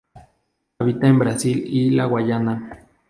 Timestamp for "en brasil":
1.07-1.63